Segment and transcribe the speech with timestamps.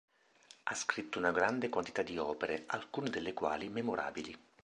[0.63, 4.35] Ha scritto una grande quantità di opere, alcune delle quali memorabili.